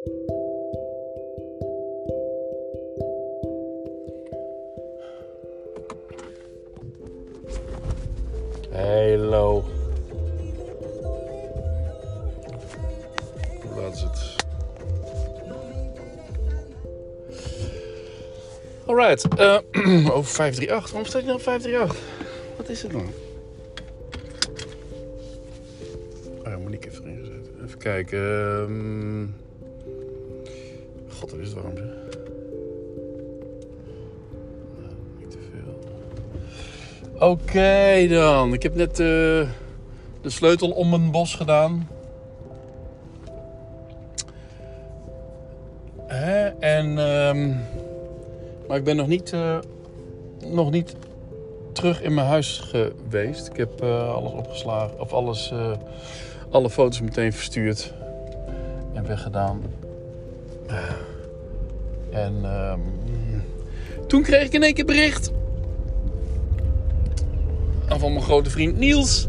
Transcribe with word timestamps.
Hallo. 0.00 0.12
Hoe 13.62 13.80
laat 13.80 13.94
is 13.94 14.00
het? 14.02 14.36
Alright. 18.86 19.28
eh 19.28 19.58
over 20.16 20.30
538. 20.30 20.90
Waarom 20.90 21.04
staat 21.04 21.20
je 21.22 21.26
nou 21.28 21.40
538? 21.40 21.96
Wat 22.56 22.68
is 22.68 22.82
het 22.82 22.92
dan? 22.92 23.06
Oh 26.38 26.44
ja, 26.44 26.58
Monique 26.58 26.88
heeft 26.88 27.00
erin 27.00 27.18
gezet. 27.18 27.50
Even 27.64 27.78
kijken. 27.78 28.18
ehm. 28.18 29.39
God, 31.20 31.30
wat 31.30 31.40
is 31.40 31.52
warm 31.52 31.76
zeg. 31.76 31.86
Nou, 34.78 34.94
Niet 35.18 35.30
te 35.30 35.38
veel. 35.50 37.28
Oké 37.28 38.06
dan. 38.08 38.52
Ik 38.52 38.62
heb 38.62 38.74
net 38.74 38.90
eh, 38.90 38.96
de 40.20 40.30
sleutel 40.30 40.70
om 40.70 40.90
mijn 40.90 41.10
bos 41.10 41.34
gedaan. 41.34 41.88
En, 46.58 46.98
ehm, 46.98 47.48
maar 48.68 48.76
ik 48.76 48.84
ben 48.84 48.96
nog 48.96 49.06
niet, 49.06 49.32
eh, 49.32 49.58
nog 50.46 50.70
niet 50.70 50.96
terug 51.72 52.02
in 52.02 52.14
mijn 52.14 52.26
huis 52.26 52.58
geweest. 52.58 53.46
Ik 53.46 53.56
heb 53.56 53.82
alles 53.82 54.32
opgeslagen. 54.32 55.00
Of 55.00 55.12
alles, 55.12 55.52
alle 56.50 56.70
foto's 56.70 57.00
meteen 57.00 57.32
verstuurd. 57.32 57.92
En 58.94 59.06
weggedaan. 59.06 59.62
En 62.24 62.34
ehm, 62.44 62.80
toen 64.06 64.22
kreeg 64.22 64.44
ik 64.44 64.52
in 64.52 64.62
één 64.62 64.74
keer 64.74 64.84
bericht 64.84 65.32
van 68.00 68.12
mijn 68.12 68.24
grote 68.24 68.50
vriend 68.50 68.78
Niels. 68.78 69.28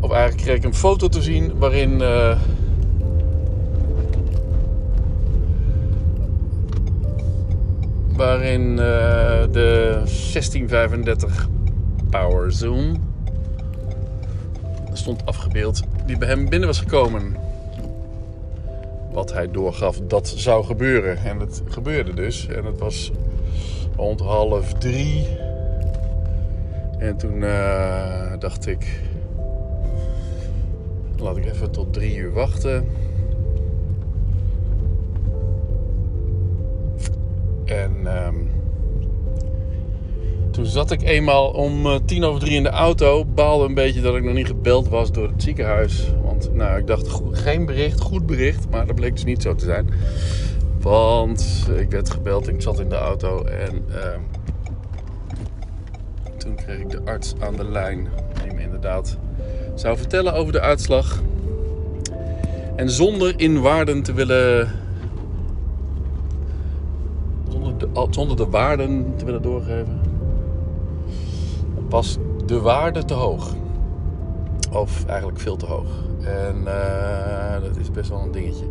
Of 0.00 0.10
eigenlijk 0.10 0.42
kreeg 0.42 0.56
ik 0.56 0.64
een 0.64 0.74
foto 0.74 1.08
te 1.08 1.22
zien 1.22 1.58
waarin. 1.58 2.00
eh, 2.02 2.38
waarin 8.12 8.70
eh, 8.70 9.42
de 9.52 9.90
1635 9.92 11.48
Power 12.10 12.52
Zoom 12.52 12.96
stond 14.92 15.26
afgebeeld 15.26 15.80
die 16.06 16.18
bij 16.18 16.28
hem 16.28 16.48
binnen 16.48 16.68
was 16.68 16.78
gekomen. 16.78 17.47
Wat 19.18 19.32
hij 19.32 19.50
doorgaf 19.50 20.00
dat 20.00 20.28
zou 20.36 20.64
gebeuren. 20.64 21.16
En 21.24 21.38
het 21.38 21.62
gebeurde 21.68 22.14
dus. 22.14 22.48
En 22.48 22.64
het 22.64 22.78
was 22.78 23.12
rond 23.96 24.20
half 24.20 24.72
drie. 24.72 25.26
En 26.98 27.16
toen 27.16 27.42
eh, 27.42 28.32
dacht 28.38 28.66
ik, 28.66 29.00
laat 31.16 31.36
ik 31.36 31.44
even 31.44 31.70
tot 31.70 31.92
drie 31.92 32.16
uur 32.16 32.32
wachten. 32.32 32.88
En 37.64 37.92
ehm, 38.04 38.36
toen 40.50 40.66
zat 40.66 40.90
ik 40.90 41.02
eenmaal 41.02 41.50
om 41.50 41.86
eh, 41.86 41.94
tien 42.04 42.24
over 42.24 42.40
drie 42.40 42.56
in 42.56 42.62
de 42.62 42.68
auto. 42.68 43.24
Baalde 43.24 43.64
een 43.64 43.74
beetje 43.74 44.00
dat 44.00 44.16
ik 44.16 44.22
nog 44.22 44.34
niet 44.34 44.46
gebeld 44.46 44.88
was 44.88 45.12
door 45.12 45.28
het 45.28 45.42
ziekenhuis. 45.42 46.12
Nou, 46.46 46.78
ik 46.78 46.86
dacht, 46.86 47.20
geen 47.32 47.66
bericht, 47.66 48.00
goed 48.00 48.26
bericht. 48.26 48.70
Maar 48.70 48.86
dat 48.86 48.94
bleek 48.94 49.12
dus 49.12 49.24
niet 49.24 49.42
zo 49.42 49.54
te 49.54 49.64
zijn. 49.64 49.90
Want 50.80 51.68
ik 51.76 51.90
werd 51.90 52.10
gebeld 52.10 52.48
ik 52.48 52.62
zat 52.62 52.80
in 52.80 52.88
de 52.88 52.96
auto. 52.96 53.44
En 53.44 53.84
ehm, 53.90 54.20
toen 56.36 56.54
kreeg 56.54 56.78
ik 56.78 56.90
de 56.90 57.00
arts 57.04 57.34
aan 57.38 57.56
de 57.56 57.64
lijn. 57.64 58.08
Die 58.42 58.54
me 58.54 58.62
inderdaad 58.62 59.18
zou 59.74 59.96
vertellen 59.96 60.34
over 60.34 60.52
de 60.52 60.60
uitslag. 60.60 61.22
En 62.76 62.90
zonder 62.90 63.34
in 63.36 63.60
waarden 63.60 64.02
te 64.02 64.12
willen. 64.12 64.68
Zonder 67.48 67.78
de, 67.78 68.06
zonder 68.10 68.36
de 68.36 68.46
waarden 68.46 69.14
te 69.16 69.24
willen 69.24 69.42
doorgeven. 69.42 70.00
Was 71.88 72.18
de 72.46 72.60
waarde 72.60 73.04
te 73.04 73.14
hoog. 73.14 73.54
Of 74.72 75.04
eigenlijk 75.06 75.40
veel 75.40 75.56
te 75.56 75.66
hoog. 75.66 76.07
En 76.22 76.66
eh, 76.66 77.62
dat 77.62 77.76
is 77.76 77.90
best 77.90 78.10
wel 78.10 78.20
een 78.20 78.32
dingetje. 78.32 78.64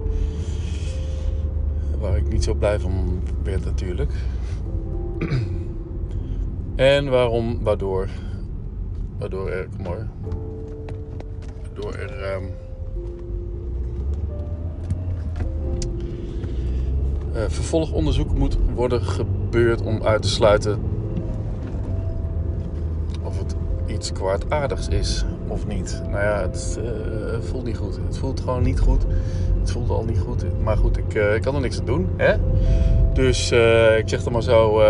Waar 2.00 2.18
ik 2.18 2.30
niet 2.30 2.44
zo 2.44 2.54
blij 2.54 2.80
van 2.80 3.22
werd 3.44 3.66
natuurlijk. 3.66 4.12
En 6.76 7.10
waarom, 7.10 7.64
waardoor, 7.64 8.08
waardoor 9.18 9.50
er, 9.50 9.68
maar, 9.84 10.08
er 11.92 12.24
ehm, 12.24 12.44
eh, 17.34 17.44
vervolgonderzoek 17.48 18.38
moet 18.38 18.58
worden 18.76 19.02
gebeurd 19.02 19.82
om 19.82 20.04
uit 20.04 20.22
te 20.22 20.30
sluiten 20.30 20.80
of 23.24 23.40
het 23.40 23.56
iets 23.86 24.12
kwaadaardigs 24.12 24.88
is 24.88 25.26
of 25.48 25.68
niet. 25.68 26.02
Nou 26.10 26.24
ja, 26.24 26.42
het 26.42 26.80
eh, 26.84 27.40
voelt 27.40 27.64
niet 27.64 27.78
goed. 27.78 28.00
Het 28.06 28.18
voelt 28.18 28.40
gewoon 28.40 28.64
niet 28.64 28.80
goed. 28.80 29.06
Het 29.60 29.72
voelt 29.72 29.90
al 29.90 30.04
niet 30.04 30.20
goed. 30.20 30.46
Maar 30.64 30.78
goed, 30.78 30.98
ik, 30.98 31.14
eh, 31.14 31.36
ik 31.36 31.42
kan 31.42 31.56
er 31.56 31.62
niks 31.62 31.80
aan 31.80 31.86
doen. 31.86 32.10
Hè? 32.18 32.36
Dus 33.14 33.52
eh, 33.52 33.98
ik 33.98 34.10
zeg 34.10 34.24
dan 34.24 34.34
maar 34.34 34.44
zo. 34.44 34.82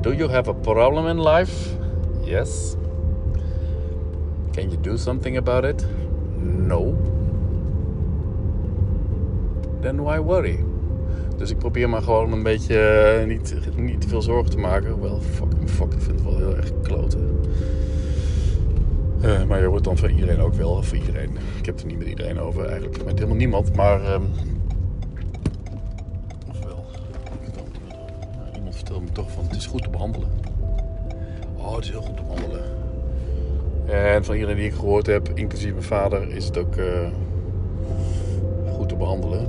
Do 0.00 0.14
you 0.14 0.30
have 0.30 0.50
a 0.50 0.52
problem 0.52 1.06
in 1.06 1.28
life? 1.28 1.76
Yes. 2.20 2.74
Can 4.52 4.68
you 4.68 4.80
do 4.80 4.96
something 4.96 5.36
about 5.36 5.64
it? 5.64 5.86
No. 6.42 6.94
Then 9.80 10.02
why 10.02 10.18
worry? 10.18 10.64
Dus 11.36 11.50
ik 11.50 11.58
probeer 11.58 11.88
maar 11.88 12.02
gewoon 12.02 12.32
een 12.32 12.42
beetje 12.42 13.24
niet, 13.26 13.54
niet 13.76 14.00
te 14.00 14.08
veel 14.08 14.22
zorgen 14.22 14.50
te 14.50 14.58
maken. 14.58 15.00
Wel, 15.00 15.20
fucking 15.20 15.70
fuck, 15.70 15.92
ik 15.92 16.00
vind 16.00 16.20
het 16.20 16.24
wel 16.24 16.36
heel 16.36 16.56
erg 16.56 16.72
kloten. 16.82 17.40
Eh, 19.20 19.44
maar 19.44 19.60
je 19.60 19.68
wordt 19.68 19.84
dan 19.84 19.96
van 19.96 20.08
iedereen 20.08 20.40
ook 20.40 20.54
wel, 20.54 20.82
voor 20.82 20.96
iedereen. 20.96 21.30
Ik 21.58 21.66
heb 21.66 21.74
het 21.74 21.80
er 21.80 21.86
niet 21.86 21.98
met 21.98 22.08
iedereen 22.08 22.40
over 22.40 22.66
eigenlijk, 22.66 23.04
met 23.04 23.14
helemaal 23.14 23.36
niemand. 23.36 23.76
Maar, 23.76 24.04
ehm 24.04 24.22
ofwel, 26.48 26.84
nou, 28.36 28.56
iemand 28.56 28.74
vertelde 28.74 29.04
me 29.04 29.12
toch 29.12 29.30
van 29.30 29.44
het 29.44 29.56
is 29.56 29.66
goed 29.66 29.82
te 29.82 29.90
behandelen. 29.90 30.28
Oh, 31.56 31.74
het 31.74 31.84
is 31.84 31.90
heel 31.90 32.02
goed 32.02 32.16
te 32.16 32.22
behandelen. 32.22 32.64
En 33.86 34.24
van 34.24 34.34
iedereen 34.34 34.56
die 34.56 34.66
ik 34.66 34.74
gehoord 34.74 35.06
heb, 35.06 35.28
inclusief 35.34 35.72
mijn 35.72 35.82
vader, 35.82 36.30
is 36.30 36.44
het 36.44 36.58
ook 36.58 36.76
eh, 36.76 37.08
goed 38.72 38.88
te 38.88 38.96
behandelen. 38.96 39.46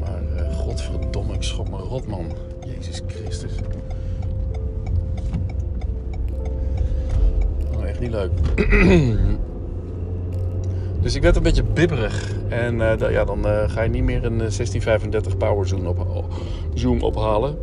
Maar 0.00 0.22
eh, 0.36 0.56
godverdomme, 0.56 1.34
ik 1.34 1.42
schrok 1.42 1.70
me 1.70 1.76
rot, 1.76 2.06
man. 2.06 2.26
Jezus 2.66 3.02
Christus. 3.06 3.52
Niet 8.00 8.10
leuk. 8.10 8.30
dus 11.02 11.14
ik 11.14 11.22
werd 11.22 11.36
een 11.36 11.42
beetje 11.42 11.62
bibberig. 11.64 12.32
En 12.48 12.80
eh, 13.00 13.10
ja, 13.10 13.24
dan 13.24 13.46
eh, 13.46 13.70
ga 13.70 13.82
je 13.82 13.88
niet 13.90 14.02
meer 14.02 14.24
een 14.24 14.32
eh, 14.40 14.50
1635 14.50 15.36
Power 15.36 15.66
Zoom, 15.66 15.86
op, 15.86 16.24
zoom 16.74 17.02
ophalen. 17.02 17.58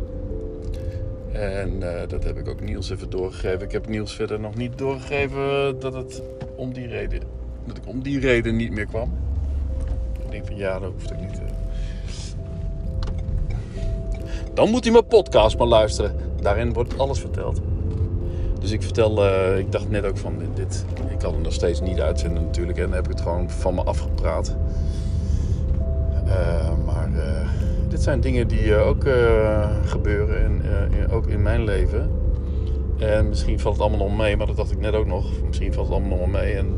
En 1.32 1.82
eh, 2.00 2.08
dat 2.08 2.24
heb 2.24 2.38
ik 2.38 2.48
ook 2.48 2.60
Niels 2.60 2.90
even 2.90 3.10
doorgegeven. 3.10 3.60
Ik 3.60 3.72
heb 3.72 3.88
Niels 3.88 4.14
verder 4.14 4.40
nog 4.40 4.54
niet 4.54 4.78
doorgegeven 4.78 5.78
dat 5.80 5.94
het 5.94 6.22
om 6.56 6.72
die 6.72 6.86
reden, 6.86 7.20
dat 7.66 7.76
ik 7.76 7.82
om 7.86 8.02
die 8.02 8.20
reden 8.20 8.56
niet 8.56 8.70
meer 8.70 8.86
kwam. 8.86 9.12
Ik 10.24 10.30
denk 10.30 10.46
van 10.46 10.56
ja, 10.56 10.78
dat 10.78 10.90
hoeft 10.92 11.12
ook 11.12 11.20
niet. 11.20 11.38
eh. 11.38 11.44
Dan 14.54 14.70
moet 14.70 14.84
hij 14.84 14.92
mijn 14.92 15.06
podcast 15.06 15.58
maar 15.58 15.66
luisteren. 15.66 16.14
Daarin 16.40 16.72
wordt 16.72 16.98
alles 16.98 17.18
verteld. 17.20 17.60
Dus 18.60 18.70
ik 18.70 18.82
vertel, 18.82 19.24
eh, 19.24 19.58
ik 19.58 19.72
dacht 19.72 19.90
net 19.90 20.04
ook 20.04 20.16
van 20.16 20.34
dit, 20.54 20.84
ik 21.10 21.18
kan 21.18 21.34
het 21.34 21.42
nog 21.42 21.52
steeds 21.52 21.80
niet 21.80 22.00
uitzenden 22.00 22.42
natuurlijk. 22.42 22.78
En 22.78 22.84
dan 22.84 22.94
heb 22.94 23.04
ik 23.04 23.10
het 23.10 23.20
gewoon 23.20 23.50
van 23.50 23.74
me 23.74 23.82
afgepraat. 23.82 24.56
Eh, 26.26 26.70
maar 26.86 27.08
eh, 27.14 27.48
dit 27.88 28.02
zijn 28.02 28.20
dingen 28.20 28.48
die 28.48 28.76
ook 28.76 29.04
gebeuren, 29.84 30.44
en, 30.44 30.62
ook 31.10 31.26
in 31.26 31.42
mijn 31.42 31.64
leven. 31.64 32.10
En 32.98 33.28
misschien 33.28 33.60
valt 33.60 33.76
het 33.76 33.86
allemaal 33.86 34.08
nog 34.08 34.16
mee, 34.16 34.36
maar 34.36 34.46
dat 34.46 34.56
dacht 34.56 34.70
ik 34.70 34.80
net 34.80 34.94
ook 34.94 35.06
nog. 35.06 35.26
Misschien 35.46 35.72
valt 35.72 35.88
het 35.88 35.96
allemaal 35.96 36.18
nog 36.18 36.30
mee. 36.30 36.54
En 36.54 36.76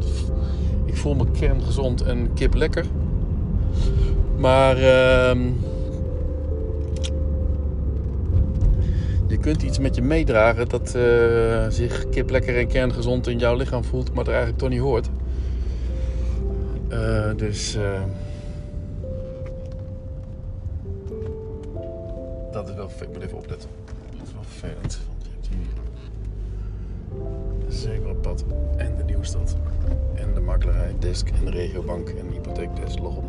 ik 0.85 0.97
voel 0.97 1.15
me 1.15 1.31
kerngezond 1.31 2.03
en 2.03 2.33
kip 2.35 2.55
lekker. 2.55 2.85
Maar 4.37 4.77
ehm, 4.77 5.39
je 9.29 9.39
kunt 9.39 9.63
iets 9.63 9.79
met 9.79 9.95
je 9.95 10.03
meedragen 10.03 10.69
dat 10.69 10.95
eh, 10.95 11.67
zich 11.69 12.09
kip 12.09 12.31
lekker 12.31 12.59
en 12.59 12.69
kerngezond 12.69 13.27
in 13.27 13.39
jouw 13.39 13.57
lichaam 13.57 13.85
voelt, 13.85 14.15
maar 14.15 14.25
er 14.25 14.31
eigenlijk 14.31 14.59
toch 14.59 14.69
niet 14.69 14.81
hoort. 14.81 15.09
Uh, 16.89 17.31
dus 17.37 17.77
uh, 17.77 18.03
dat 22.53 22.69
is 22.69 22.75
wel 22.75 22.91
Ik 23.01 23.09
moet 23.13 23.23
even 23.23 23.37
opletten. 23.37 23.69
Dat 24.17 24.27
is 24.27 24.33
wel 24.33 24.43
vervelend. 24.43 25.01
Want 25.09 25.25
je 25.25 25.31
hebt 25.33 25.49
hier 25.49 25.67
zeker 27.73 28.09
op 28.11 28.23
pad 28.23 28.45
en 28.77 28.97
de 28.97 29.05
Nieuwstad. 29.05 29.57
En 30.15 30.35
de 30.35 30.41
makelaarij 30.41 30.95
Desk 30.99 31.29
en 31.29 31.45
de 31.45 31.51
regiobank 31.51 32.09
en 32.09 32.27
de 32.27 32.33
hypotheekdesk 32.33 32.99
Lochem. 32.99 33.25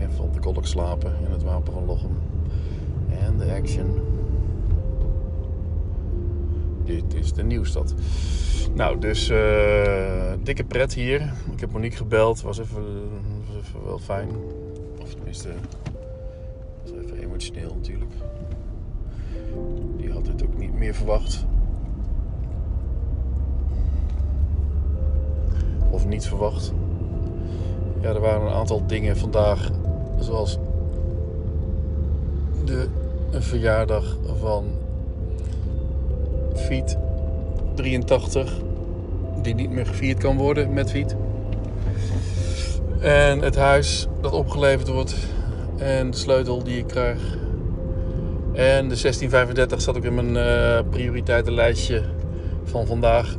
En 0.00 0.12
van 0.12 0.28
de 0.32 0.40
Kolk 0.40 0.66
slapen 0.66 1.12
en 1.24 1.32
het 1.32 1.42
wapen 1.42 1.72
van 1.72 1.84
Lochem. 1.84 2.16
En 3.24 3.38
de 3.38 3.52
Action. 3.52 4.00
Dit 6.84 7.14
is 7.14 7.32
de 7.32 7.42
Nieuwstad. 7.42 7.94
Nou, 8.74 8.98
dus 8.98 9.30
uh, 9.30 10.32
dikke 10.42 10.64
pret 10.64 10.94
hier. 10.94 11.32
Ik 11.52 11.60
heb 11.60 11.72
Monique 11.72 11.96
gebeld. 11.96 12.42
Was 12.42 12.58
even, 12.58 12.82
was 13.46 13.56
even 13.56 13.84
wel 13.84 13.98
fijn. 13.98 14.28
Of 15.00 15.14
tenminste, 15.14 15.48
was 16.82 16.92
even 17.04 17.18
emotioneel 17.18 17.74
natuurlijk. 17.74 18.12
Die 19.96 20.12
had 20.12 20.26
het 20.26 20.44
ook 20.44 20.58
niet 20.58 20.74
meer 20.74 20.94
verwacht. 20.94 21.46
Of 25.90 26.06
niet 26.06 26.26
verwacht. 26.26 26.72
Ja, 28.00 28.08
er 28.08 28.20
waren 28.20 28.46
een 28.46 28.54
aantal 28.54 28.86
dingen 28.86 29.16
vandaag. 29.16 29.70
Zoals 30.18 30.58
de 32.64 32.88
verjaardag 33.30 34.18
van 34.40 34.64
Fiet 36.54 36.96
83 37.74 38.52
die 39.42 39.54
niet 39.54 39.70
meer 39.70 39.86
gevierd 39.86 40.18
kan 40.18 40.36
worden 40.36 40.72
met 40.72 40.90
Fiet. 40.90 41.16
En 43.00 43.40
het 43.40 43.56
huis 43.56 44.06
dat 44.20 44.32
opgeleverd 44.32 44.88
wordt 44.88 45.14
en 45.76 46.10
de 46.10 46.16
sleutel 46.16 46.62
die 46.64 46.78
ik 46.78 46.86
krijg. 46.86 47.18
En 48.52 48.88
de 48.88 49.00
1635 49.00 49.80
zat 49.80 49.96
ook 49.96 50.04
in 50.04 50.14
mijn 50.14 50.34
uh, 50.34 50.90
prioriteitenlijstje 50.90 52.02
van 52.64 52.86
vandaag. 52.86 53.36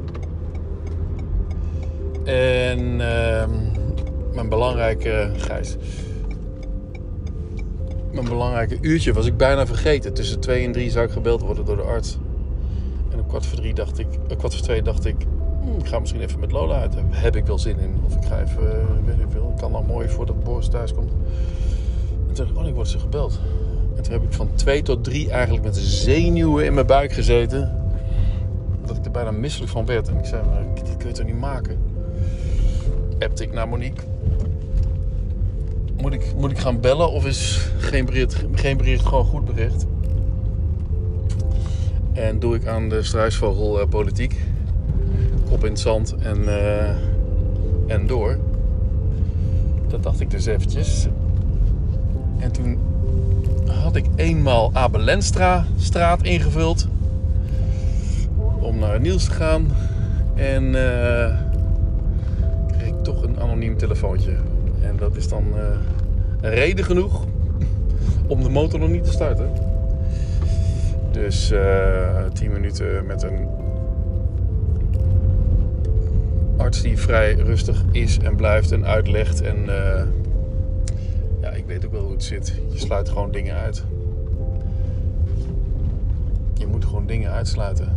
En 2.23 2.79
uh, 2.79 3.45
mijn 4.33 4.49
belangrijke 4.49 5.31
gijs. 5.37 5.75
Mijn 8.11 8.25
belangrijke 8.25 8.77
uurtje 8.81 9.13
was 9.13 9.25
ik 9.25 9.37
bijna 9.37 9.65
vergeten. 9.65 10.13
Tussen 10.13 10.39
2 10.39 10.65
en 10.65 10.71
3 10.71 10.89
zou 10.89 11.05
ik 11.05 11.11
gebeld 11.11 11.41
worden 11.41 11.65
door 11.65 11.75
de 11.75 11.81
arts. 11.81 12.17
En 13.15 13.21
om 13.21 13.27
kwart 13.27 13.45
voor 13.45 13.57
drie 13.57 13.73
dacht 13.73 13.99
ik, 13.99 14.07
uh, 14.31 14.37
kwart 14.37 14.55
voor 14.55 14.63
twee 14.63 14.81
dacht 14.81 15.05
ik, 15.05 15.15
hmm, 15.61 15.79
ik 15.79 15.87
ga 15.87 15.99
misschien 15.99 16.21
even 16.21 16.39
met 16.39 16.51
Lola 16.51 16.79
uit. 16.79 16.93
Heb 17.09 17.35
ik 17.35 17.45
wel 17.45 17.59
zin 17.59 17.79
in. 17.79 17.95
Of 18.05 18.15
ik 18.15 18.25
ga 18.25 18.41
even, 18.41 18.63
uh, 18.63 19.05
weet 19.05 19.19
ik 19.19 19.25
veel. 19.29 19.53
Kan 19.59 19.71
dan 19.71 19.85
mooi 19.85 20.09
voordat 20.09 20.43
Boris 20.43 20.67
thuis 20.67 20.93
komt. 20.93 21.11
En 21.11 22.33
toen 22.33 22.35
dacht 22.35 22.49
ik, 22.49 22.57
oh, 22.57 22.67
ik 22.67 22.73
word 22.73 22.87
ze 22.87 22.99
gebeld. 22.99 23.39
En 23.95 24.03
toen 24.03 24.13
heb 24.13 24.23
ik 24.23 24.33
van 24.33 24.49
twee 24.55 24.81
tot 24.81 25.03
drie 25.03 25.31
eigenlijk 25.31 25.63
met 25.63 25.77
zenuwen 25.77 26.65
in 26.65 26.73
mijn 26.73 26.85
buik 26.85 27.11
gezeten. 27.13 27.83
Dat 28.85 28.97
ik 28.97 29.05
er 29.05 29.11
bijna 29.11 29.31
misselijk 29.31 29.71
van 29.71 29.85
werd. 29.85 30.07
En 30.07 30.17
ik 30.17 30.25
zei, 30.25 30.43
maar 30.45 30.63
dit 30.73 30.97
kun 30.97 31.07
je 31.07 31.13
toch 31.13 31.25
niet 31.25 31.39
maken? 31.39 31.77
Appte 33.19 33.43
ik 33.43 33.53
naar 33.53 33.67
Monique. 33.67 34.03
Moet 36.01 36.13
ik, 36.13 36.33
moet 36.37 36.51
ik 36.51 36.57
gaan 36.57 36.79
bellen 36.79 37.11
of 37.11 37.25
is 37.25 37.69
geen 37.77 38.05
bericht, 38.05 38.45
geen 38.53 38.77
bericht 38.77 39.05
gewoon 39.05 39.25
goed 39.25 39.45
bericht? 39.45 39.85
En 42.15 42.39
doe 42.39 42.55
ik 42.55 42.67
aan 42.67 42.89
de 42.89 43.03
struisvogel 43.03 43.81
uh, 43.81 43.87
politiek. 43.87 44.41
Kop 45.49 45.63
in 45.63 45.71
het 45.71 45.79
zand 45.79 46.15
en, 46.19 46.37
uh, 46.41 46.89
en 47.87 48.07
door. 48.07 48.37
Dat 49.87 50.03
dacht 50.03 50.19
ik 50.19 50.29
dus 50.29 50.45
eventjes. 50.45 51.07
En 52.39 52.51
toen 52.51 52.79
had 53.67 53.95
ik 53.95 54.05
eenmaal 54.15 54.69
Abelenstra 54.73 55.65
straat 55.77 56.23
ingevuld. 56.23 56.87
Om 58.59 58.79
naar 58.79 58.99
Niels 58.99 59.25
te 59.25 59.31
gaan. 59.31 59.67
En 60.35 60.63
uh, 60.63 61.39
kreeg 62.67 62.87
ik 62.87 63.03
toch 63.03 63.23
een 63.23 63.39
anoniem 63.39 63.77
telefoontje. 63.77 64.35
En 64.81 64.97
dat 64.97 65.15
is 65.15 65.27
dan 65.27 65.43
reden 66.41 66.85
genoeg 66.85 67.25
om 68.27 68.43
de 68.43 68.49
motor 68.49 68.79
nog 68.79 68.89
niet 68.89 69.03
te 69.03 69.11
starten. 69.11 69.74
Dus 71.15 71.51
uh, 71.51 72.25
10 72.33 72.51
minuten 72.51 73.05
met 73.05 73.23
een 73.23 73.47
arts 76.57 76.81
die 76.81 76.97
vrij 76.97 77.33
rustig 77.33 77.83
is 77.91 78.17
en 78.17 78.35
blijft 78.35 78.71
en 78.71 78.85
uitlegt. 78.85 79.41
En 79.41 79.57
uh, 79.57 80.01
ja, 81.41 81.49
ik 81.49 81.65
weet 81.65 81.85
ook 81.85 81.91
wel 81.91 82.01
hoe 82.01 82.11
het 82.11 82.23
zit. 82.23 82.61
Je 82.71 82.79
sluit 82.79 83.09
gewoon 83.09 83.31
dingen 83.31 83.55
uit. 83.55 83.83
Je 86.53 86.67
moet 86.67 86.85
gewoon 86.85 87.05
dingen 87.05 87.31
uitsluiten. 87.31 87.93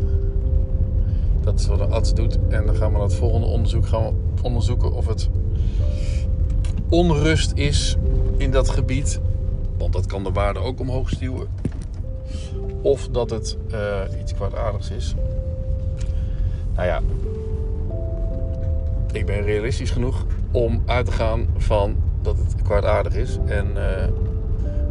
Dat 1.41 1.59
is 1.59 1.67
wat 1.67 1.81
een 1.81 1.93
arts 1.93 2.15
doet. 2.15 2.39
En 2.49 2.67
dan 2.67 2.77
gaan 2.77 2.93
we 2.93 2.99
het 2.99 3.15
volgende 3.15 3.47
onderzoek 3.47 3.87
gaan 3.87 4.15
onderzoeken 4.43 4.93
of 4.93 5.07
het 5.07 5.29
onrust 6.89 7.53
is 7.55 7.97
in 8.37 8.51
dat 8.51 8.69
gebied. 8.69 9.21
Want 9.79 9.93
dat 9.93 10.07
kan 10.07 10.25
de 10.25 10.33
waarde 10.33 10.59
ook 10.59 10.81
omhoog 10.81 11.09
stuwen. 11.09 11.49
Of 12.89 13.09
dat 13.09 13.31
het 13.31 13.57
uh, 13.73 14.21
iets 14.21 14.35
kwaadaardigs 14.35 14.91
is. 14.91 15.15
Nou 16.75 16.87
ja, 16.87 17.01
ik 19.13 19.27
ben 19.27 19.43
realistisch 19.43 19.91
genoeg 19.91 20.27
om 20.51 20.83
uit 20.87 21.07
te 21.07 21.13
gaan 21.13 21.47
van 21.57 21.97
dat 22.23 22.37
het 22.37 22.63
kwaadaardig 22.63 23.15
is. 23.15 23.39
En 23.47 23.67
uh, 23.77 23.83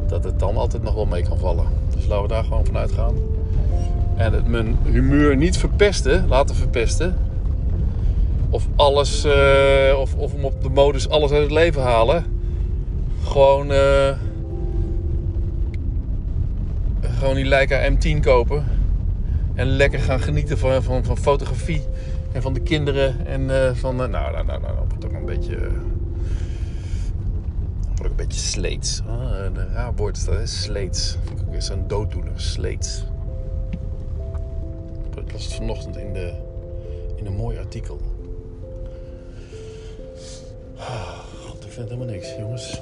dat 0.07 0.23
het 0.23 0.39
dan 0.39 0.57
altijd 0.57 0.83
nog 0.83 0.94
wel 0.94 1.05
mee 1.05 1.23
kan 1.23 1.38
vallen. 1.38 1.65
Dus 1.95 2.05
laten 2.05 2.21
we 2.21 2.27
daar 2.27 2.44
gewoon 2.44 2.65
vanuit 2.65 2.91
gaan. 2.91 3.15
En 4.15 4.33
het 4.33 4.47
mijn 4.47 4.77
humeur 4.83 5.38
niet 5.38 5.57
verpesten, 5.57 6.27
laten 6.27 6.55
verpesten. 6.55 7.17
Of 8.50 8.67
alles, 8.75 9.25
uh, 9.25 10.00
of, 10.00 10.15
of 10.15 10.31
hem 10.31 10.45
op 10.45 10.63
de 10.63 10.69
modus 10.69 11.09
alles 11.09 11.31
uit 11.31 11.41
het 11.41 11.51
leven 11.51 11.81
halen. 11.81 12.25
Gewoon, 13.23 13.71
gewoon 17.17 17.35
die 17.35 17.45
Leica 17.45 17.91
M10 17.91 18.19
kopen. 18.21 18.65
En 19.55 19.67
lekker 19.67 19.99
gaan 19.99 20.19
genieten 20.19 20.57
van, 20.57 20.83
van, 20.83 21.03
van 21.03 21.17
fotografie. 21.17 21.81
En 22.31 22.41
van 22.41 22.53
de 22.53 22.59
kinderen. 22.59 23.25
En 23.25 23.41
uh, 23.41 23.73
van, 23.73 23.95
nou, 23.95 24.09
nou, 24.09 24.31
nou, 24.31 24.45
nou, 24.45 24.61
dat 24.61 24.85
wordt 24.89 25.05
ook 25.05 25.13
een 25.13 25.25
beetje... 25.25 25.57
wordt 27.86 28.01
ook 28.01 28.09
een 28.09 28.15
beetje 28.15 28.39
sleets. 28.39 29.01
Oh, 29.07 29.38
een 29.43 29.74
raar 29.74 29.95
woord 29.95 30.17
is 30.17 30.25
dat, 30.25 30.36
hè? 30.36 30.45
Sleets. 30.45 31.17
Vind 31.24 31.39
ik 31.39 31.47
ook 31.47 31.77
een 31.77 31.88
dooddoener. 31.88 32.31
Sleets. 32.36 33.05
Ik 35.25 35.33
las 35.33 35.43
het 35.43 35.53
vanochtend 35.53 35.97
in, 35.97 36.13
de, 36.13 36.33
in 37.15 37.25
een 37.25 37.36
mooi 37.36 37.57
artikel. 37.57 38.01
God, 41.45 41.65
ik 41.65 41.71
vind 41.71 41.89
helemaal 41.89 42.13
niks, 42.13 42.36
jongens. 42.38 42.81